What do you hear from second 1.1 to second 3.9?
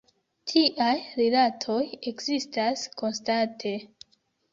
rilatoj ekzistas konstante.